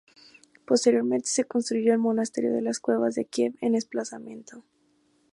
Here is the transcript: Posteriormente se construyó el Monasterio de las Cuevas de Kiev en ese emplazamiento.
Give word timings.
Posteriormente 0.65 1.29
se 1.29 1.43
construyó 1.45 1.91
el 1.93 1.99
Monasterio 1.99 2.51
de 2.53 2.63
las 2.63 2.79
Cuevas 2.79 3.13
de 3.13 3.25
Kiev 3.25 3.53
en 3.61 3.75
ese 3.75 3.85
emplazamiento. 3.85 4.63